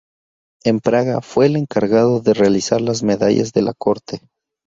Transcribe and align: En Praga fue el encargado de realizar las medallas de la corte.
En 0.63 0.79
Praga 0.79 1.21
fue 1.21 1.45
el 1.45 1.55
encargado 1.57 2.21
de 2.21 2.33
realizar 2.33 2.81
las 2.81 3.03
medallas 3.03 3.53
de 3.53 3.61
la 3.61 3.75
corte. 3.75 4.21